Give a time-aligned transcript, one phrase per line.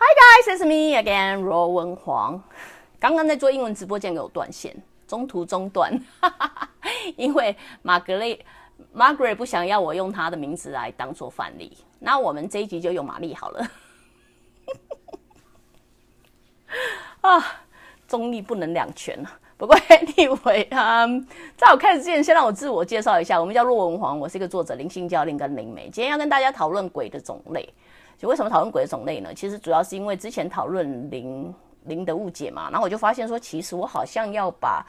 [0.00, 2.40] Hi guys, it's me again, 罗文黄。
[3.00, 4.72] 刚刚在做英文直播间有断线，
[5.08, 5.92] 中途中断，
[7.18, 8.40] 因为玛格丽
[8.94, 13.68] Margaret 不想要我用她的名字来当做范例，那我们这一集就用玛丽好了。
[17.22, 17.44] 啊，
[18.06, 19.40] 中立不能两全啊。
[19.56, 25.90] 不过 anyway，嗯，在我开始之前，先让我自我介绍一下，我们叫骆文煌，我是一个作者，灵性教练跟灵媒。
[25.90, 27.68] 今天要跟大家讨论鬼的种类。
[28.18, 29.32] 就为什么讨论鬼的种类呢？
[29.32, 31.54] 其实主要是因为之前讨论灵
[31.84, 34.84] 灵的误解嘛，然后我就发现说，其实我好像要把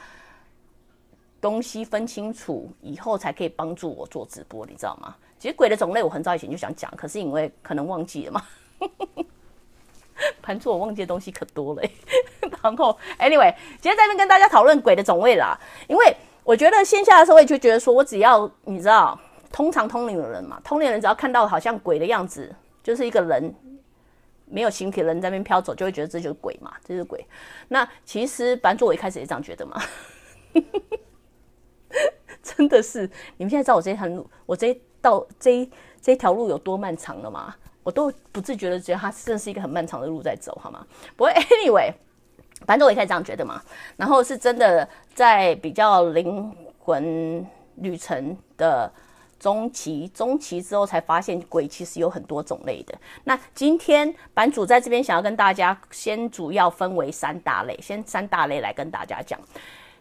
[1.39, 5.15] 东西分清楚以后，才可以帮助我做直播，你知道吗？
[5.37, 8.43] 其实鬼的种类我很早以前就想讲，可是因为可能忘记了嘛。
[10.41, 11.81] 盘出我忘记的东西可多了，
[12.61, 19.17] 然后 anyway，今天在这边跟大家讨论鬼的种类啦，因为我觉得线下的社会就觉得说我只要你知道，
[19.49, 22.53] 通常通灵的人嘛，通灵人只要看到好像鬼的样子，
[22.89, 23.53] 就是一个人
[24.45, 27.23] 没有形体人在那边飘走，就会觉得这就是鬼嘛，这是鬼。
[27.67, 29.79] 那其实版主我一开始也这样觉得嘛，
[32.41, 33.01] 真的是，
[33.37, 35.69] 你们现在知道我这一条路，我这到这
[36.01, 37.55] 这条路有多漫长了吗？
[37.83, 40.83] 我都不自觉的觉得它真的是一个很漫长的路在走，好吗？
[41.15, 41.93] 不过 anyway，
[42.65, 43.61] 反正我也开始这样觉得嘛。
[43.97, 47.45] 然后是真的在比较灵魂
[47.75, 48.91] 旅程的
[49.39, 52.93] 中期、中期之后，才发现鬼其实有很多种类的。
[53.23, 59.39] 那今天版主在这边想要跟大家先主要分为三大类，先三大类来跟大家讲。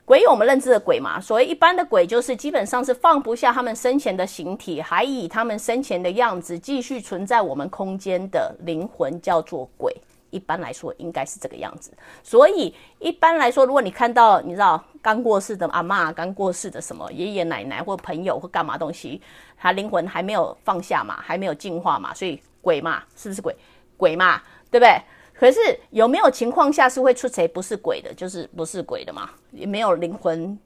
[0.04, 1.20] 鬼我们认知的鬼嘛？
[1.20, 9.94] 所谓一般的鬼，就是基本上是放不下他们生前的形体，还以他们生前的样子继续存在我们空间的灵魂，叫做鬼。
[10.30, 11.90] 一般来说，应该是这个样子。
[12.22, 19.22] 所以一般来说，如果你看到你知道刚过世的阿妈、刚过世的什么爷爷奶奶或朋友或干嘛东西，
[19.56, 23.56] 他灵魂还没有放下嘛，还没有进化嘛，所以鬼嘛，是不是鬼？
[23.96, 25.00] 鬼嘛，对不对？
[25.32, 25.58] 可是
[25.92, 28.12] 有没有情况下是会出谁不是鬼的？
[28.12, 29.30] 就是不是鬼的嘛？
[29.50, 30.58] 也没有灵魂，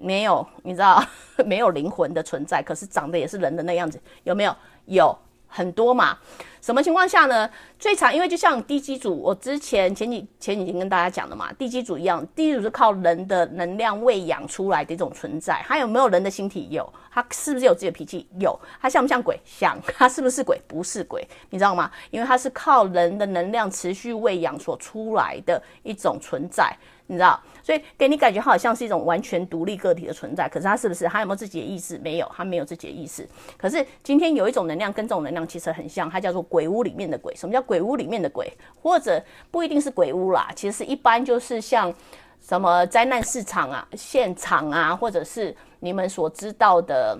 [0.00, 1.00] 没有你知道
[1.46, 4.56] 没有灵魂的存在，可是长得也是人的那样子，有没有？
[4.86, 5.16] 有
[5.46, 6.18] 很多嘛。
[6.60, 7.48] 什么情况下呢？
[7.78, 15.64] 最常因为就像低基组，我之前前几前几天跟大家讲的嘛，低基组一样，低基组是靠人的能量喂养出来的一种存在。
[15.66, 16.68] 它有没有人的心体？
[16.70, 16.92] 有。
[17.10, 18.28] 它是不是有自己的脾气？
[18.38, 18.56] 有。
[18.80, 19.40] 它像不像鬼？
[19.44, 19.76] 像。
[19.96, 20.60] 它是不是鬼？
[20.68, 21.26] 不是鬼。
[21.50, 21.90] 你知道吗？
[22.10, 26.76] 因为它是靠人的能量持续喂养所出来的一种存在。
[27.10, 30.46] 你知道，所以给你感觉好像是一种完全独立个体的存在。
[30.46, 31.06] 可是它是不是？
[31.06, 31.96] 它有没有自己的意识？
[31.98, 33.26] 没有，它没有自己的意识。
[33.56, 37.34] 可是今天有一种能量跟这种能量其实很像，它叫做鬼屋里面的鬼。
[37.34, 38.52] 什么叫鬼屋里面的鬼？
[38.82, 41.92] 或者不一定是鬼屋啦，其实一般就是像
[42.40, 47.18] 什么灾难市场啊、现场啊，或者是你们所知道的，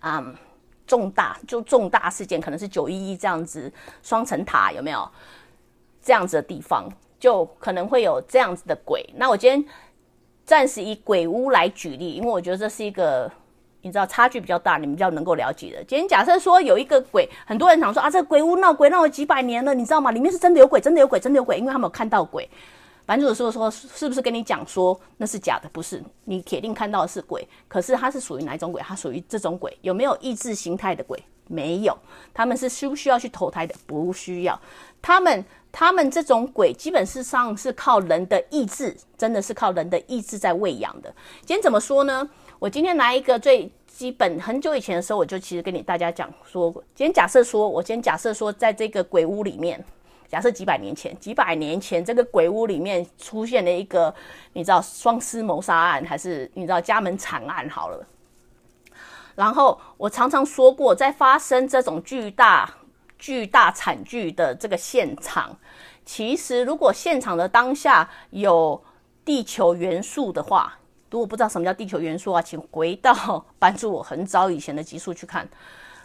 [0.00, 0.34] 嗯，
[0.86, 3.72] 重大就重大事件，可能是九一一这样子
[4.02, 5.08] 双层塔有没有
[6.02, 6.88] 这样子的地方？
[7.18, 9.08] 就可能会有这样子的鬼。
[9.14, 9.64] 那我今天
[10.44, 13.30] 暂时以鬼屋来举例，因为我觉得这是一个
[13.82, 15.84] 你知道差距比较大，你们比较能够了解的。
[15.84, 20.10] 今天假设说有一个鬼，很多人想说啊，这个鬼屋闹鬼闹了几百年了，你知道吗？
[20.12, 22.48] 里面是真的有鬼，真的有鬼，真的有鬼，因为他们有看到鬼。
[23.04, 25.68] 反正有时候说是不是跟你讲说那是假的？
[25.72, 27.46] 不是，你铁定看到的是鬼。
[27.66, 28.80] 可是它是属于哪一种鬼？
[28.80, 29.76] 它属于这种鬼。
[29.82, 31.20] 有没有意志形态的鬼？
[31.48, 31.98] 没有。
[32.32, 33.74] 他们是需不需要去投胎的？
[33.86, 34.58] 不需要。
[35.00, 35.44] 他们。
[35.74, 41.10] 他们这种鬼基本上是靠人的意志，真的是靠人的意志在喂养的。
[41.46, 42.28] 今天怎么说呢？
[42.62, 49.84] 我今天来一个最基本，很久以前的时候，我就其实跟你大家讲说，今天假设说，我今天假设说，在这个鬼屋里面，
[50.28, 54.14] 假设几百年前，几百年前这个鬼屋里面出现了一个，
[54.52, 57.68] 你知道双尸谋杀案，还是你知道家门惨案？
[57.68, 58.06] 好了，
[59.34, 62.72] 然后我常常说过，在发生这种巨大。
[63.18, 65.56] 巨大惨剧的这个现场，
[66.04, 68.82] 其实如果现场的当下有
[69.24, 70.76] 地球元素的话，
[71.12, 73.12] 如果不知道什么叫地球元素啊，请回到
[73.60, 75.46] 帮助我很早以前的集数去看。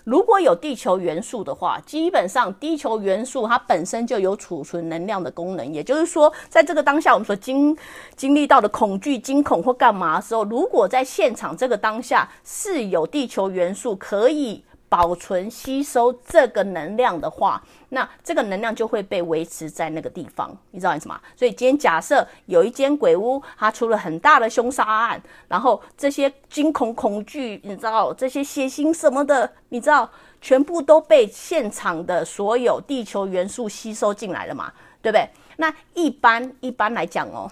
[0.03, 7.75] 如果有地球元素的话，基本上地球元素它本身就有储存能量的功能，也就是说，在这个当下我们所经
[8.17, 14.63] 经历到的恐惧、惊恐或干嘛的时候，如果在现场这个当下是有地球元素可以。
[14.89, 21.19] 保存、吸收这个能量的话，那这个能量就会被维持在那个地方，你知道意思吗？
[21.35, 34.71] 所以今天假设有一间鬼屋，它出了很大的凶杀案，然后这些惊恐、恐惧，你知道这些血腥什么的，你知道全部都被现场的所有地球元素吸收进来了嘛？
[35.01, 35.29] 对不对？
[35.57, 37.51] 那一般一般来讲哦，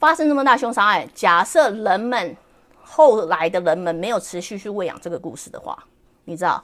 [0.00, 2.36] 发生这么大凶杀案，假设人们。
[2.84, 5.76] 后来的人们没有持续去喂养这个故事的话，
[6.24, 6.62] 你知道，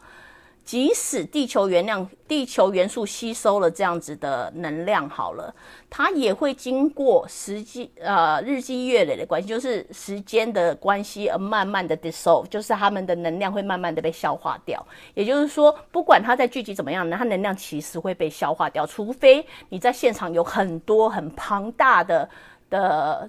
[0.62, 5.52] 即使地球原谅地球元素吸收了这样子的能量好了，
[5.88, 14.86] 它也会经过时积呃日积月累的关系，就是时间的关系而慢慢的 dissolve，就是他们的能量会慢慢的被消化掉。
[15.14, 22.28] 也就是说，不管它在聚集怎么样，它能量其实会被消化掉，除非你在现场有很多很庞大的
[22.68, 23.28] 的。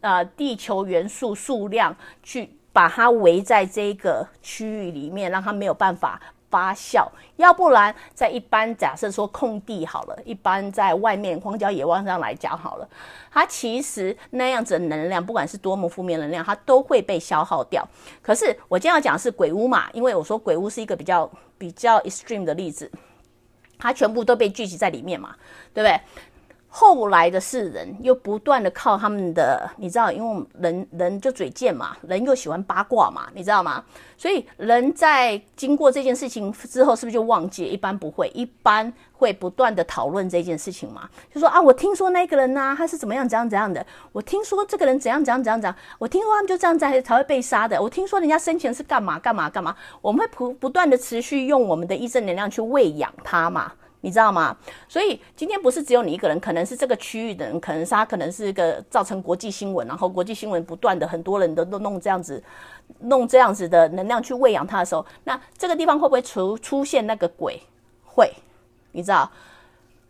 [0.00, 7.06] 呃，地球元素数量去把它围在这个区域里面，让它没有办法发酵。
[7.36, 12.88] 要不然，在一般假设说空地好了，一般在外面荒郊野外上来讲好了，
[13.30, 17.86] 它其实那样子的能量，不管是多么负面能量，它都会被消耗掉。
[18.22, 21.28] 可是我今天要讲的是鬼屋嘛，因为我说鬼屋是一个比较
[21.58, 22.90] 比较 extreme 的例子，
[23.78, 25.34] 它全部都被聚集在里面嘛，
[25.74, 26.00] 对不对？
[26.70, 33.82] 后来的世人又不断的靠他们的，你知道，因为人人就嘴贱嘛，人又喜欢八卦嘛，你知道吗？
[34.18, 37.64] 所以人在经过这件事情之后，是不是就忘记？
[37.64, 41.08] 一般不会，一般会不断的讨论这件事情嘛。
[41.32, 43.84] 就说啊，我听说那个人呢，他是怎么样怎样怎样的？
[44.12, 45.74] 我听说这个人怎样怎样怎样怎样？
[45.98, 47.80] 我听说他们就这样才才会被杀的。
[47.80, 49.74] 我听说人家生前是干嘛干嘛干嘛？
[50.02, 53.72] 我们会不不断的持续用我们的一正能量去喂养他嘛。
[54.00, 54.56] 你知道吗？
[54.88, 62.42] 所以今天不是只有你一个人，可能是这个区域的人，可能是他，可能是一个造成国际新闻，然后国际新闻不断的很多人都都弄这样子，
[63.00, 67.60] 弄这样子的能量去喂养他的时候，那这个地方会不会出出现那个鬼？
[68.04, 68.32] 会，
[68.92, 69.30] 你知道？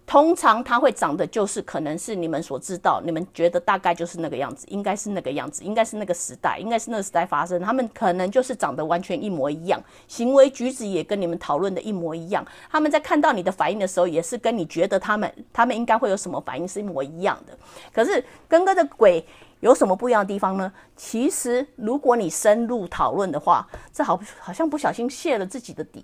[0.08, 12.42] 通常它会长的就是可能是你们所知道，你们觉得大概就是那个样子，应该是那个样子，应该是那个时代，应该是那个时代发生，他们可能就是长得完全一模一样，行为举止也跟你们讨论的一模一样。
[12.70, 17.52] 他们在看到你的反应的时候，也是跟你觉得他们他们应该会有什么反应是一模一样的。
[17.92, 19.22] 可是跟哥的鬼
[19.60, 20.72] 有什么不一样的地方呢？
[20.96, 26.02] 其实如果你深入讨论的话，这好好像不小心泄了自己的底。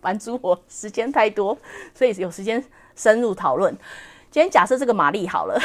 [0.00, 1.56] 满足我时间太多，
[1.94, 2.64] 所以有时间
[2.94, 3.72] 深入讨论。
[4.30, 5.60] 今天假设这个玛丽好了，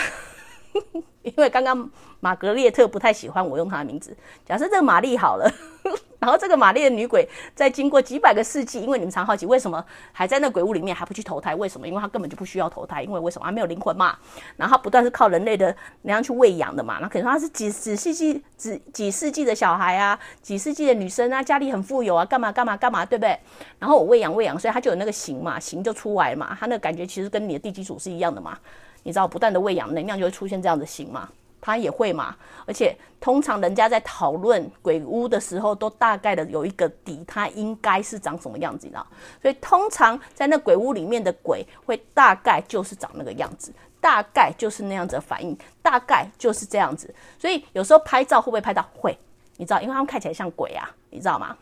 [1.32, 1.90] 因为刚刚。
[2.22, 4.16] 玛格列特不太喜欢我用她的名字。
[4.44, 5.48] 假设这个玛丽好了，
[6.18, 11.54] 然后这个玛丽的女鬼在经过几百个世纪，因为你们常好奇为什么还在那鬼屋里面还不去投胎？
[11.54, 11.88] 为什么？
[11.88, 13.46] 因为她根本就不需要投胎，因为为什么？
[13.46, 14.18] 她没有灵魂嘛。
[14.58, 16.98] 然后她不断是靠人类的那样去喂养的嘛。
[17.00, 23.38] 那可能她是几几世纪几几世纪的小孩啊，几世纪的女生啊，家里很富有啊，干嘛干嘛干嘛，对不对？
[23.78, 26.58] 然后我喂养喂养，所以她就有那个形嘛，形就出来嘛。
[26.60, 28.58] 她那个感觉其实跟你的地基础是一样的嘛。
[29.06, 31.30] 你知道，不断的喂养，能量就会出现这样的形吗。
[31.62, 32.36] 他也会嘛，
[32.66, 39.06] 而且通常人家在讨论鬼屋的时候，都大概的有一个底，它应该是长什么样子，你知道？
[39.42, 43.72] 所以通常在那鬼屋里面的鬼，会大概就是长那个样子，
[44.02, 47.14] 大概就是那样子的反应，大概就是这样子。
[47.40, 48.88] 所以有时候拍照会不会拍到？
[48.94, 49.18] 会，
[49.58, 49.82] 你知道？
[49.82, 51.56] 因为他们看起来像鬼啊，你知道吗？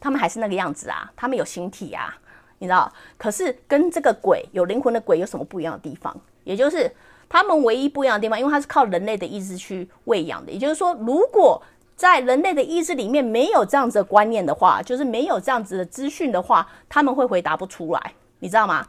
[0.00, 2.18] 他们还是那个样子啊，他们有形体啊，
[2.58, 2.92] 你知道？
[3.16, 6.20] 可是跟这个鬼有灵魂的鬼有什么不一样的地方？
[6.48, 6.90] 也就是。
[7.30, 10.50] 他们唯一不一样的地方，因为它是靠人类的意志去喂养的。
[10.50, 11.62] 也就是说，如果
[11.94, 18.88] 在人类的意志里面没有这样子的观念的话，就是没有这样子的资讯的话，他们会回答不出来，你知道吗？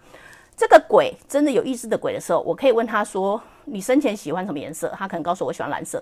[0.55, 6.01] 这个鬼真的有意志的鬼的时候，我可以问他说：“你生前喜欢什么颜色？”他可能告诉我喜欢蓝色。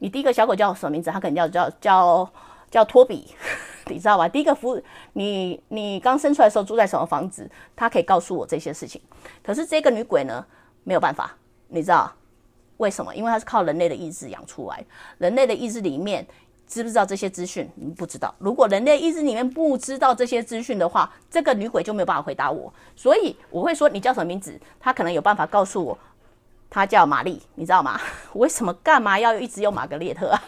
[0.00, 1.10] 你第一个小狗叫什么名字？
[1.10, 2.30] 他可能叫叫叫
[2.70, 3.34] 叫托比，
[3.88, 4.28] 你知道吧？
[4.28, 4.78] 第一个服
[5.14, 7.50] 你你刚生出来的时候住在什么房子？
[7.74, 9.00] 他可以告诉我这些事情。
[9.42, 10.44] 可是这个女鬼呢，
[10.84, 11.32] 没有办法。
[11.68, 12.12] 你知道
[12.76, 13.14] 为什么？
[13.14, 14.84] 因为它是靠人类的意志养出来。
[15.18, 16.24] 人类的意志里面
[16.66, 17.68] 知不知道这些资讯？
[17.74, 18.34] 你不知道。
[18.38, 22.72] 如果人类意志里面不知道这些资讯的话，这个女鬼就没有办法回答我。
[22.94, 24.58] 所以我会说你叫什么名字？
[24.80, 25.98] 她可能有办法告诉我，
[26.70, 28.00] 她叫玛丽，你知道吗？
[28.34, 30.42] 为什么干嘛要一直用玛格列特啊？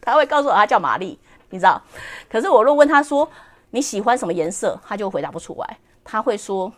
[0.00, 1.18] 她会告诉我她叫玛丽，
[1.50, 1.80] 你知道。
[2.28, 3.28] 可是我若问她说
[3.70, 5.78] 你喜欢什么颜色，她就回答不出来。
[6.04, 6.72] 她会说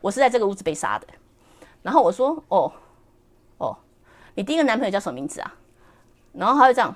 [0.00, 1.06] 我是在这个屋子被杀的。
[1.82, 2.72] 然后我说：“哦，
[3.58, 3.76] 哦，
[4.34, 5.54] 你第一个男朋友叫什么名字啊？”
[6.32, 6.94] 然后他就这样：“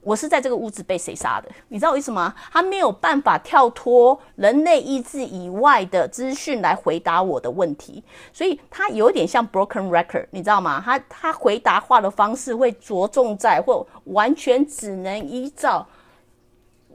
[0.00, 1.48] 我是在这个屋子被谁杀的？
[1.68, 2.34] 你知道为什么？
[2.50, 10.82] 他没有办法跳脱人类意志以外的资讯来回答我的问题，所以他有点像 broken record，你知道吗？
[10.84, 15.86] 他他回答话的方式会着重在或完全只能依照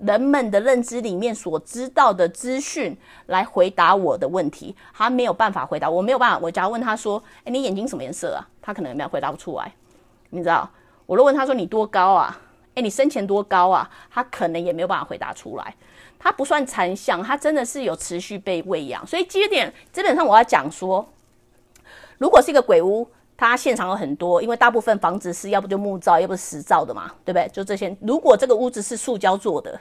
[0.01, 6.37] 人们的认知里面所知道的资讯来回答我的问题，他没有办法回答，我没有办法。
[6.37, 9.73] 我假如问他说：“哎，你眼睛什么颜色啊？”他可能没有回答不出来，
[10.29, 10.69] 你知道？
[11.05, 12.39] 我如果问他说：“你多高啊？”
[12.75, 13.89] 哎，你生前多高啊？
[14.11, 15.73] 他可能也没有办法回答出来。
[16.19, 19.05] 他不算残像，他真的是有持续被喂养。
[19.07, 21.07] 所以基点基本上我要讲说，
[22.19, 23.09] 如果是一个鬼屋。
[23.37, 27.47] 它现场有很多，因为大部分房子是要不就木造，要不石造的嘛，对不对？
[27.53, 27.95] 就这些。
[28.01, 29.79] 如果这个屋子是塑胶做的，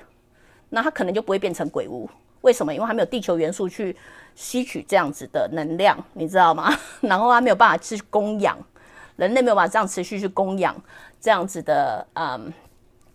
[0.68, 2.06] 那它可能就不会变成鬼屋。
[2.42, 2.74] 为什么？
[2.74, 3.96] 因为它没有地球元素去
[4.34, 6.70] 吸取这样子的能量，你知道吗？
[7.00, 8.58] 然后它没有办法去供养
[9.16, 10.76] 人类，没有办法这样持续去供养
[11.18, 12.52] 这样子的，嗯。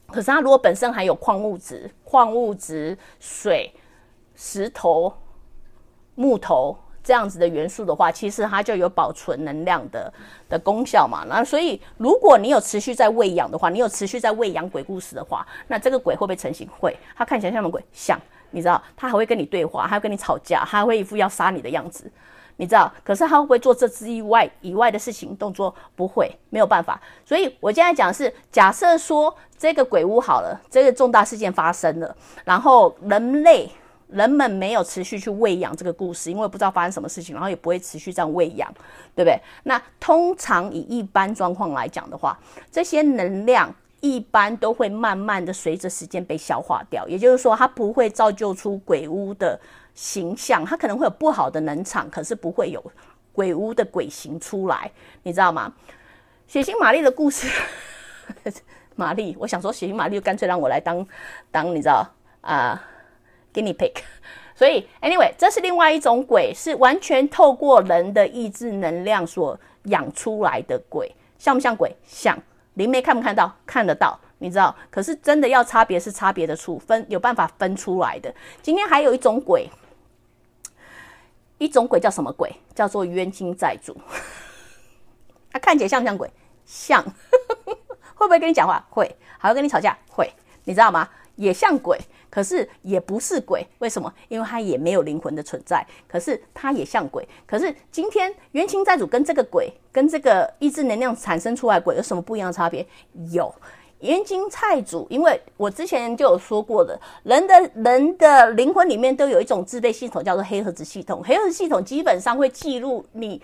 [0.08, 3.72] 可是它如果本身还有矿物质、矿物质、水、
[4.36, 5.14] 石头、
[6.16, 6.76] 木头。
[7.04, 10.14] 这样子的元素的话，其实它就有保存能量的
[10.48, 11.26] 的功效嘛。
[11.28, 16.68] 那所以，如果你有持续在喂养的话，你有持续在喂养鬼故事的话，那这个鬼会不会成型？
[16.80, 16.96] 会。
[17.16, 17.84] 它看起来像什么鬼？
[17.92, 18.20] 像，
[18.52, 22.12] 你知道，它还会跟你对话，还会跟你吵架，还会一副要杀你的样子，
[22.58, 22.92] 你知道。
[23.04, 25.74] 可是它会不会做这之以外以外的事情动作？
[25.96, 27.02] 不会，没有办法。
[27.26, 32.16] 所以我现在讲是，假设说这个鬼屋好了，这个重大事件发生了，
[32.46, 33.70] 然后人类。
[34.12, 38.72] 人们没有持续去喂养这个故事，因为不知道发生什么事情，然后也不会持续这样喂养，
[39.16, 39.40] 对不对？
[39.64, 42.38] 那通常以一般状况来讲的话，
[42.72, 49.60] 这些能量一般都会慢慢的随着时间被消化掉，也就是说，它不会造就出鬼屋的
[49.96, 52.84] 形象，它可能会有不好的能场，可是不会有
[53.32, 54.92] 鬼屋的鬼形出来，
[55.24, 55.74] 你知道吗？
[56.48, 57.48] 血腥玛丽的故事，
[58.96, 61.08] 玛丽，我想说血腥玛丽，就干脆让我来当
[61.50, 62.06] 当，你知道
[62.42, 62.84] 啊？
[63.60, 63.96] 你 pick，
[64.56, 71.94] 所以 anyway，这是另外一种鬼，是完全透过人的意志能量所养出来的鬼，像不像鬼？
[72.06, 72.38] 像。
[72.76, 73.54] 灵媒看不看到？
[73.66, 74.74] 看得到，你知道？
[74.90, 78.34] 可是真的要差别是差别的处分，有办法分出来的。
[78.62, 79.70] 今天还有一种鬼，
[81.58, 82.50] 一种鬼叫什么鬼？
[82.74, 84.00] 叫做冤亲债主。
[85.52, 86.32] 他看起来像不像鬼？
[86.66, 87.04] 像。
[88.16, 88.82] 会不会跟你讲话？
[88.90, 89.14] 会。
[89.38, 89.98] 还会跟你吵架？
[90.08, 90.32] 会。
[90.64, 91.10] 你知道吗？
[91.36, 92.00] 也像鬼。
[92.32, 94.12] 可是也不是鬼，为什么？
[94.30, 95.86] 因为它也没有灵魂的存在。
[96.08, 97.28] 可是它也像鬼。
[97.46, 102.84] 可是今天冤亲债主跟这个鬼，跟这个意志能量产生出来鬼有什么不一样的差别？
[103.32, 103.54] 有
[104.00, 111.22] 冤亲债主，因为我之前就有说过的，人的人的灵魂里面都有一种自备系统，叫做黑盒子系统。
[111.24, 113.42] 黑盒子系统基本上会记录你。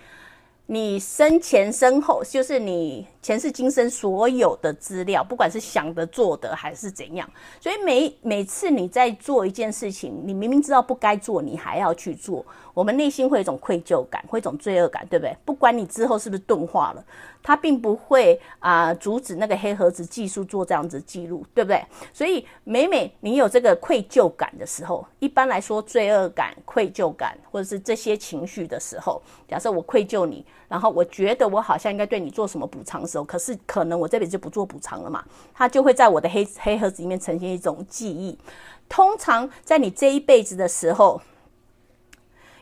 [0.70, 7.28] 你生前身后，就是你前世今生所有的资料，不管是想的、做的还是怎样，
[7.60, 12.42] 所以每每次你在做一件事情，你明明知道不该做，你还要去做，
[12.72, 15.36] 我们内心会有一种愧疚感，会一种罪恶感，对不对？
[15.44, 17.04] 不管你之后是不是钝化了。
[17.40, 21.82] 它并不会啊阻止那个黑盒子技术做这样子记录，对不对？
[22.12, 38.38] 所以每每你有这个愧疚感的时候，一般来说罪恶感、愧疚感或者是这些情绪的时候，假设我愧疚你，然后我觉得我好像应该对你做什么补偿可是可能我这辈子就不做补偿了嘛，它就会在我的黑黑盒子里面呈现一种记忆。
[38.88, 41.20] 通常在你这一辈子的时候。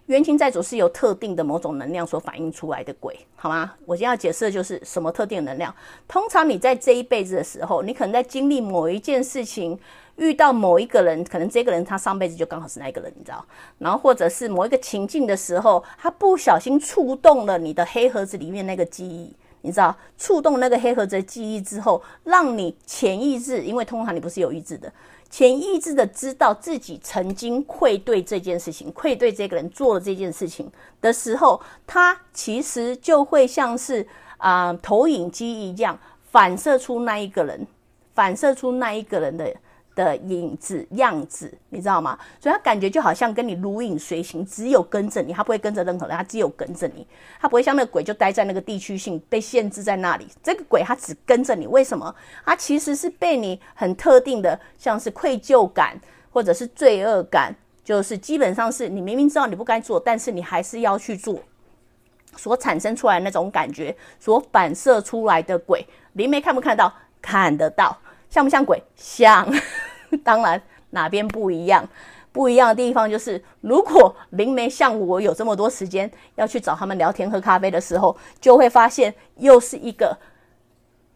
[0.06, 3.74] 冤亲债主是由特定的某种能量所反映出来的鬼，好吗？
[3.84, 5.74] 我今要解释的就是什么特定能量。
[6.06, 9.76] 通常你在这一辈子的时候，你可能在经历某一件事情，
[10.14, 13.44] 遇到某一个人，可能这个人他上辈子就刚好是那个人，你知道？
[13.78, 19.34] 然后或者是某一个情境的时候，他不小心触动了你的黑盒子里面那个记忆，
[19.66, 19.94] 你知道？
[20.16, 24.90] 触动那个黑盒子的记忆之后，让你潜意识，因为通常你不是有意志的。
[25.28, 30.70] 潜意识的知道自己曾经愧对这件事情，愧对这个人做了这件事情
[31.00, 34.06] 的时候，他其实就会像是
[34.38, 35.98] 啊投影机一样，
[36.30, 37.66] 反射出那一个人，
[38.14, 39.52] 反射出那一个人的。
[39.96, 42.16] 的影子样子，你知道吗？
[42.38, 47.04] 所以他感觉就好像跟你如影随形，只有跟着你，他不会跟着任何人，他只有跟着你，
[47.40, 50.28] 他不会像那个鬼就待在那个地区性被限制在那里。
[50.42, 52.14] 这个鬼他只跟着你，为什么？
[52.44, 55.98] 他其实是被你很特定的，像是愧疚感
[56.30, 61.40] 或者是罪恶感，就是基本上是你明明知道你不该做，但是你还是要去做，
[62.36, 66.92] 所产生出来那种感觉，所反射出来的鬼，灵媒看不看到？
[67.22, 67.98] 看得到。
[68.28, 68.82] 像不像鬼？
[68.94, 69.46] 像，
[70.24, 71.88] 当然哪边不一样？
[72.32, 80.14] 不一样的地方就是，如果灵媒像我有这么多时间要去找他们聊天喝咖啡的时候，就会发现又是一个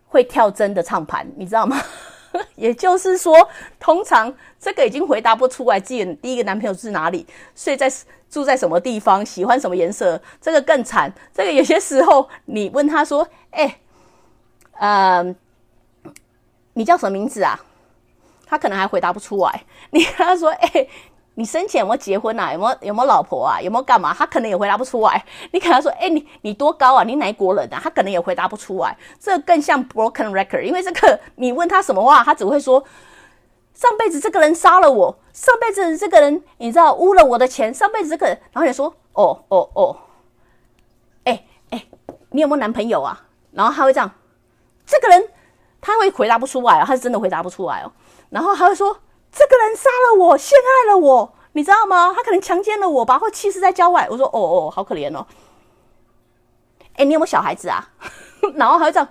[0.07, 1.79] 会跳针的唱盘，你知道吗？
[2.57, 3.37] 也就是说，
[3.79, 7.93] 通常这个已经回答不出来自己第一个男朋友是哪里，睡在
[8.31, 11.13] 住在什么地方，喜欢什么颜色，这个更惨。
[11.35, 13.79] 这个有些时候你问他说：“哎，
[14.79, 15.37] 嗯。”
[16.75, 17.59] 你叫什么名字啊？
[18.47, 19.65] 他可能还回答不出来。
[19.91, 20.87] 你跟他说：“哎，
[21.35, 22.53] 你生前有没有结婚啊？
[22.53, 23.61] 有没有有没有老婆啊？
[23.61, 25.25] 有没有干嘛？”他可能也回答不出来。
[25.53, 27.05] 你跟他说：“哎，你你多高啊？
[27.05, 28.97] 你哪国人啊？”他可能也回答不出来。
[29.21, 32.83] 这更像 broken record，因为这个你问他什么话，他只会说
[33.73, 39.97] ：“上辈子这个人杀了我，上辈子这个人你知道污了我的钱，上辈子这个人……”然后你说：“哦哦哦，
[41.23, 41.85] 哎哎，
[42.31, 44.11] 你有没有男朋友啊？”然后他会这样，
[44.85, 45.29] 这个人
[45.81, 47.93] 他会回答不出来哦，他是真的回答不出来哦。
[48.31, 48.97] 然后他会说，
[49.33, 52.13] 这个人杀了我，陷害了我，你知道吗？
[52.15, 54.07] 他可能强奸了我吧，或弃尸在郊外。
[54.11, 55.27] 我说，哦哦，好可怜哦。
[56.95, 57.89] 哎，你有没有小孩子啊？
[58.55, 59.09] 然后还会这样。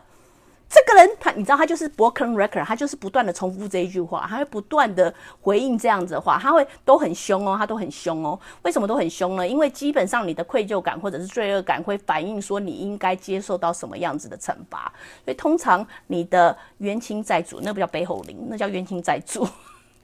[0.69, 5.11] 这个人，他你知道，他就是 broken record，他就是不断的重复这一句话，他会不断的
[5.41, 8.39] 回应这样子的话，他会都很凶哦，他都很凶哦。
[8.61, 9.47] 为什么都很凶呢？
[9.47, 14.93] 因为基本上你的愧疚感或者是罪恶感会反映说你应该接受到什么样子的惩罚，
[15.25, 19.47] 所以通常你的冤亲债主，那不叫背后灵，那叫冤亲债主，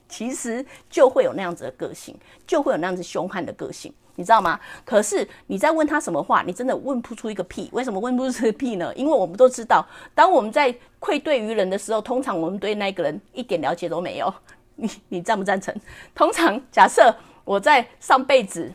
[0.07, 3.93] 其实就会有那样子的个性，就会有那样子凶悍的个性。
[4.17, 4.57] 你知道吗？
[4.85, 7.69] 可是你在问他什么话，你真的问不出一个屁。
[7.73, 8.93] 为什么问不出个屁呢？
[8.95, 14.33] 因为我们都知道，当我们在愧对于人的时候，通常我们对那个人一点了解都没有。
[14.77, 15.75] 你你赞不赞成？
[16.13, 18.71] 通常假设我在上辈子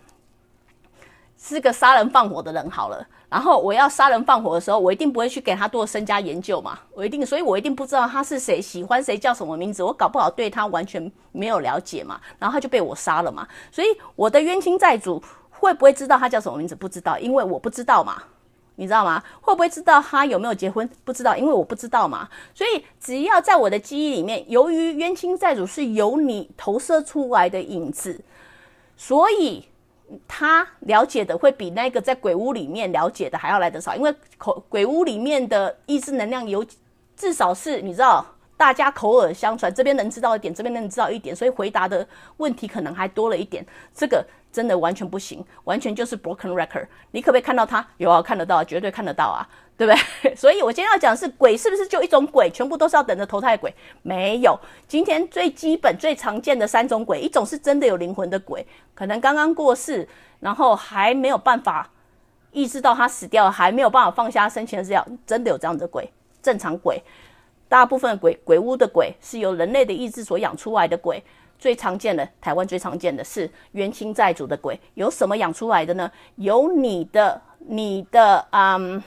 [1.39, 6.79] 是个杀人放火的人好了，然后我要杀人放火的时候，我一定不会去给他做身家研究嘛。
[6.93, 12.21] 我一定，所以我一定不知道他是谁，喜欢谁，叫什么名字，我搞不好对他完全没有了解嘛。
[12.39, 13.49] 然后他就被我杀了嘛。
[13.73, 15.23] 所以我的冤亲债主。
[15.63, 16.75] 会不会知道他叫什么名字？
[16.75, 18.23] 不知道，因为我不知道嘛，
[18.77, 19.23] 你知道吗？
[19.43, 20.89] 会不会知道他有没有结婚？
[21.05, 22.27] 不知道，因为我不知道嘛。
[22.55, 28.19] 所以只要在我的记忆里面，由于冤亲债主是由你投射出来的影子，
[28.97, 29.67] 所以
[30.27, 33.95] 他了解的会比那个在鬼屋里面了解的还要来得少。
[33.95, 36.65] 因为口鬼屋里面的意识能量有
[37.17, 38.25] 至少是你知道，
[38.61, 43.65] 大家口耳相传，这边能知道一点，这边能知道一点，所以回答的问题可能还多了一点。
[43.95, 44.23] 这个。
[44.53, 46.85] 真的完全不行，完全就是 broken record。
[47.13, 47.87] 你可不可以看到他？
[47.99, 50.35] 有啊，看得到，绝对看得到啊，对不对？
[50.35, 52.51] 所以我今天要讲是鬼，是不是就一种鬼？
[52.51, 53.73] 全部都是要等着投胎鬼？
[54.03, 54.59] 没有。
[54.89, 60.09] 今天最基本、最常见的三种鬼，一种是真的有灵魂的鬼，可能刚刚过世，
[60.41, 61.89] 然后还没有办法
[62.51, 66.11] 意识到他死掉，还没有办法放下生前的资料，真的有这样的鬼。
[66.43, 67.01] 正常鬼，
[67.71, 71.23] 大部分鬼鬼屋的鬼是由人类的意志所养出来的鬼。
[71.57, 76.11] 最常见的，台湾最常见的是冤亲债主的鬼，有什么养出来的呢？
[76.35, 79.01] 有你的、你的嗯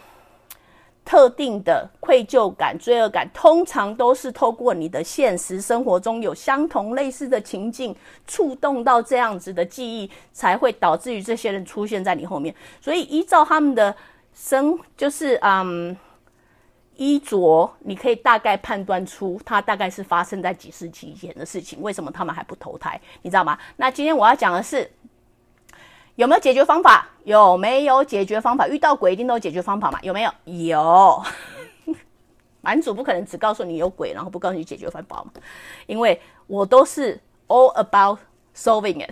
[1.04, 7.93] 特定的愧疚感、罪恶感，通常都是透过你的现实生活中有相同类似的情境，
[8.28, 12.56] 触动到这样子的记忆，才会导致于这些人出现在你后面。
[12.80, 13.93] 所以依照他们的
[14.34, 15.97] 生，就是嗯。
[16.95, 21.82] 衣着，你可以大概判断出它大概是发生在几世纪前的事情。
[21.82, 22.99] 为什么他们还不投胎？
[23.21, 23.58] 你知道吗？
[23.77, 24.89] 那今天我要讲的是
[26.15, 27.08] 有没有解决方法？
[27.23, 28.67] 有没有解决方法？
[28.67, 29.99] 遇到鬼一定都有解决方法嘛？
[30.01, 30.32] 有没有？
[30.45, 31.23] 有。
[32.62, 35.32] 蛮主不可能只告诉你有鬼，然后不告诉你解决方法嘛？
[35.86, 38.19] 因为我都是 all about
[38.56, 39.12] solving it，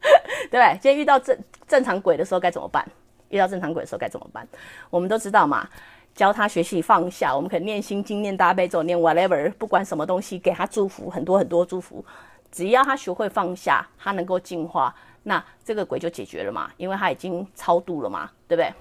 [0.50, 0.78] 对不对？
[0.80, 2.84] 今天遇到正正常鬼的时候该怎么办？
[3.30, 4.46] 遇到正常鬼的时候该怎么办？
[4.90, 5.68] 我们都知道嘛，
[6.14, 7.34] 教他学习放下。
[7.34, 12.04] 我们可以念心经、念大悲咒、念 whatever，不管什么东西，给他祝福，很多很多祝福。
[12.52, 18.72] 只要他学会放下，他能够进化，那这个鬼就解决了嘛，因为他已经超度了嘛，对不对？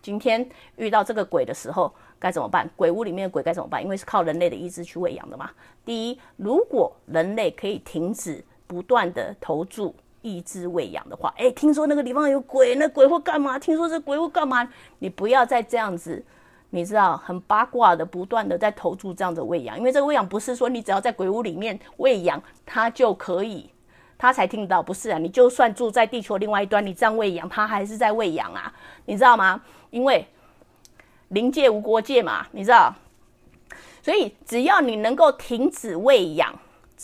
[0.00, 2.70] 今天遇到这个鬼的时候该怎么办？
[2.76, 3.82] 鬼屋里面的鬼该怎么办？
[3.82, 5.50] 因为是靠人类的意志去喂养的嘛。
[5.84, 9.94] 第一，如果人类可以停止不断的投注。
[10.28, 13.58] 意志喂养的话，哎，听说那个地方有鬼，那鬼会干嘛？
[13.58, 14.68] 听说这鬼会干嘛？
[14.98, 16.22] 你不要再这样子，
[16.70, 23.70] 你知道，很八卦的，不断的在投注这样的喂养，因为这个喂养不是说你只要在鬼屋里面喂养它就可以，
[24.18, 28.72] 它才听得到，不是啊，你就算住在地球另外一端，你这样喂养它还是在喂养啊，
[29.06, 29.60] 你知道吗？
[29.90, 30.26] 因为
[31.28, 32.94] 灵界无国界嘛，你知道，
[34.02, 36.54] 所以只要你能够停止喂养。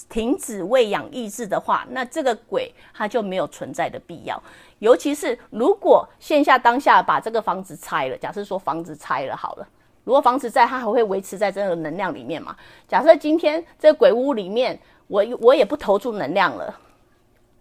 [0.08, 4.42] 停止喂养意志的话，那这个鬼它就没有存在的必要。
[4.80, 9.66] 尤其是如果线下当下把这个房子拆了，假设说房子拆了好了，
[10.02, 12.54] 如果房子在，它还会维持在这个能量里面嘛？
[12.86, 16.78] 假设今天这鬼屋里面，我我也不投注能量了，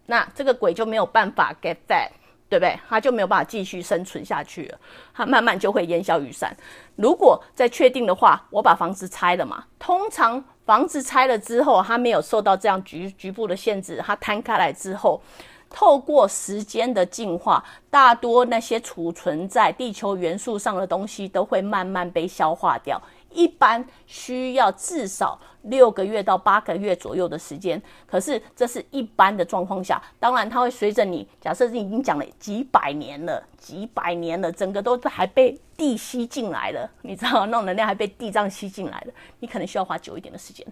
[0.08, 2.10] 那这个鬼就没有办法 get that，
[2.50, 2.78] 对不对？
[2.90, 4.80] 它就没有办法继续生存下去了，
[5.14, 6.54] 它慢慢就会烟消云散。
[6.96, 10.44] 如果再确定的话，我把房子拆了嘛，通常。
[10.66, 15.22] 房子拆了之后，它没有受到这样局局部的限制，它摊开来之后，
[15.74, 23.02] 透过时间的进化，大多那些储存在地球元素上的东西都会慢慢被消化掉。
[23.32, 27.82] 一般需要至少六个月到八个月左右的时间。
[28.06, 40.64] 可是这是一般的状况下，当然它会随着你，假设你已经讲了几百年了，几百年了，整个都还被地吸进来了，你知道那种能量还被地藏吸进来了，你可能需要花久一点的时间，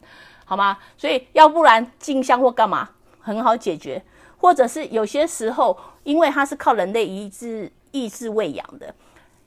[0.45, 0.77] 好吗？
[0.95, 2.87] 所以要不然静香或干嘛
[3.19, 3.99] 很好解决，
[4.41, 8.91] 或者是有些时候，因为它是靠人类意志意志喂养的。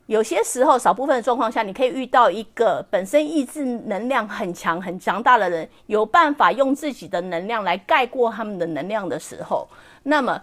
[0.06, 9.66] 有些时候，少部分的状况下，你可以遇到一个本身意志能量很强、很强大的人，有办法用自己的能量来盖过他们的能量的时候，
[10.04, 10.40] 那么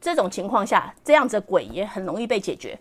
[0.00, 2.78] 这种情况下，这样子鬼也很容易被解决。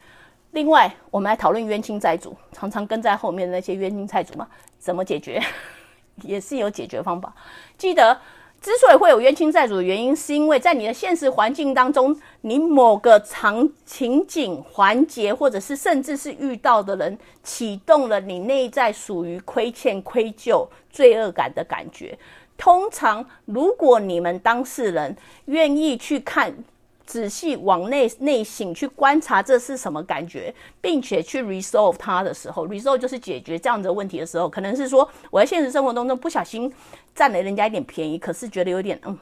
[0.52, 4.46] 另外，我们来讨论冤亲债主，常常跟在后面的那些冤亲债主嘛，
[4.78, 5.42] 怎么解决？
[6.24, 7.34] 也是有解决方法。
[7.78, 8.20] 记得。
[8.64, 22.18] 之所以会有冤亲债主的原因，是因为在你的现实环境当中，你某个场情景环节，或者是甚至是遇到的人，启动了你内在属于亏欠、愧疚、罪恶感的感觉。
[22.58, 26.56] 通常，如果你们当事人愿意去看。
[27.06, 36.74] 仔细往内内省去观察这是什么感觉，并且去 resolve 它的时候，resolve 就是解决这样的问题的时候，可能是说我在现实生活当中不小心
[37.14, 39.18] 占了人家一点便宜，可是觉得有点嗯，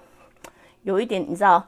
[0.84, 1.67] 有一点你知道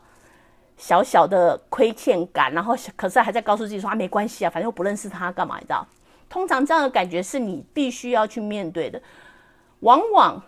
[0.78, 5.58] 小小的亏欠感，然后可是还在告诉自己说啊没关系啊，反正我不认识他干嘛？
[5.58, 5.86] 你知道？
[6.30, 9.02] 通常这样的感觉是你必须要去面对的。
[9.80, 10.42] 往往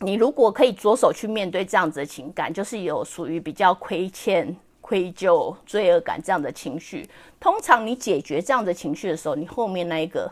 [0.00, 4.54] 你如果可以着手去面对这样子的情感，就是有属于比较亏欠。
[4.84, 7.08] 愧疚、罪恶感这样的情绪，
[7.40, 10.30] 通常你解决这样的情绪的时候，你后面那一个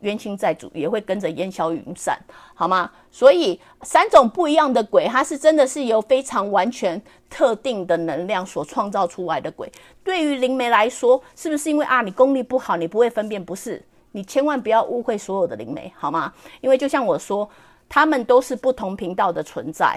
[0.00, 2.18] 冤亲债主也会跟着烟消云散，
[2.54, 2.90] 好吗？
[3.12, 9.70] 所以三种不一样的鬼，它是真的是由非常完全特定的能量所创造出来的鬼。
[10.02, 13.42] 对于灵媒来说，是不是因为啊你功力不好，你不会分辨？
[13.42, 13.80] 不是，
[14.10, 16.34] 你千万不要误会所有的灵媒，好吗？
[16.60, 17.48] 因为就像我说，
[17.88, 19.96] 他们都是不同频道的存在，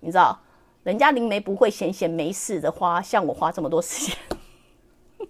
[0.00, 0.36] 你知道。
[0.86, 4.16] 人家灵媒不会闲闲没事的花，像我花这么多时间，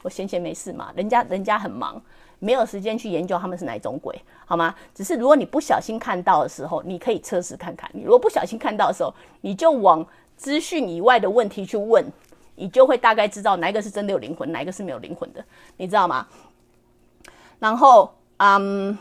[0.00, 0.90] 我闲闲没事嘛？
[0.96, 2.00] 人家人家很忙，
[2.38, 4.74] 没有时间去研究他们是哪一种鬼，好吗？
[4.94, 7.90] 只是如果你不小心看到的时候，你可以测试看看。
[7.92, 10.02] 你如果不小心看到的时候，你就往
[10.38, 12.02] 资讯以外的问题去问，
[12.54, 15.44] 你就会大概知道哪一个是真的有灵魂，哪一个是没有灵魂的，
[15.76, 16.26] 你知道吗？
[17.58, 18.96] 然后，嗯。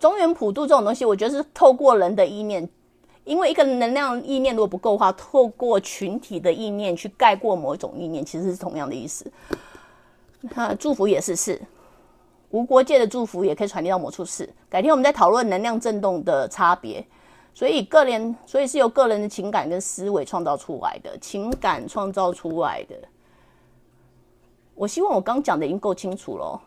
[0.00, 2.68] 中原普渡这种东西，我觉得是透过人的意念。
[3.28, 9.30] 因为一个能量意念如果不够的话，透过群体的意念去盖过某种意念，其实是同样的意思。
[10.40, 11.60] 那祝福也是是，
[12.50, 14.48] 无国界的祝福也可以传递到某处是。
[14.70, 17.06] 改天我们再讨论能量震动的差别。
[17.52, 22.96] 所以个人，所以是由个人的情感跟思维创造出来的，情感创造出来的。
[24.74, 26.58] 我希望我刚讲的已经够清楚了。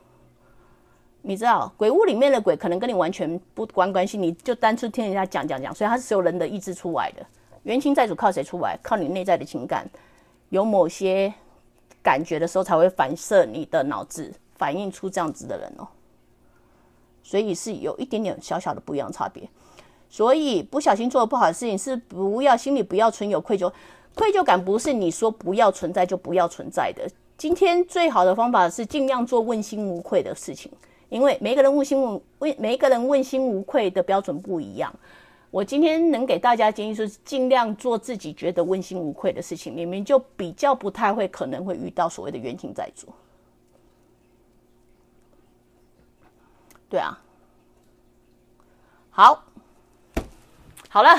[1.23, 7.25] 你知道鬼屋里面的鬼可能跟你完全不关关系，你就单纯听人家讲讲讲，所以它是由人的意志出来的。
[7.63, 8.75] 原情债主靠谁出来？
[8.81, 9.87] 靠你内在的情感，
[10.49, 11.31] 有某些
[12.01, 15.87] 感觉的时候才会反射你的脑子，反映出这样子的人哦。
[17.21, 19.47] 所以是有一点点小小的不一样差别。
[20.09, 23.71] 所以不小心做了不好的事情，是不要心里不要存有愧疚，
[24.15, 27.07] 愧疚感不是你说不要存在就不要存在的。
[27.37, 30.71] 今天最好的方法是尽量做问心无愧的事情。
[31.11, 34.91] 因为每个人问心无问，每一个人问心无愧的标准不一样。
[35.51, 43.13] 我今天能给大家建议，是尽量做自己觉得问心无愧的事情，你们就比较不太会可能会遇到所谓的冤情在做。
[46.89, 47.21] 对啊，
[49.09, 49.43] 好，
[50.87, 51.09] 好了。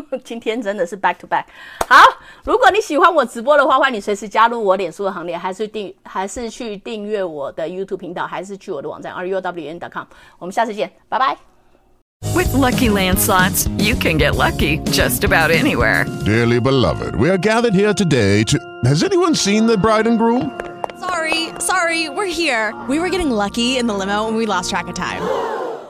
[0.23, 1.45] 今天真的是 back to back。
[1.87, 2.03] 好，
[2.43, 10.05] 如果你喜欢我直播的话，欢迎你随时加入我脸书的行列，还是订，还是去订阅我的 YouTube 频道，还是去我的网站 ruwn.com。
[10.37, 11.37] 我们下次见，拜拜。
[12.35, 16.05] With lucky landslots, you can get lucky just about anywhere.
[16.23, 18.59] Dearly beloved, we are gathered here today to.
[18.85, 20.51] Has anyone seen the bride and groom?
[20.99, 22.75] Sorry, sorry, we're here.
[22.87, 25.23] We were getting lucky in the limo and we lost track of time.